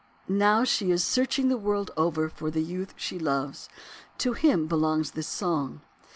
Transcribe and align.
Now 0.27 0.63
she 0.63 0.89
is 0.89 1.03
searching 1.03 1.47
the 1.49 1.59
world 1.59 1.91
over 1.95 2.27
for 2.27 2.49
the 2.49 2.63
youth 2.63 2.95
she 2.97 3.19
loves. 3.19 3.69
To 4.17 4.33
him 4.33 4.65
belongs 4.65 5.11
this 5.11 5.27
song. 5.27 5.81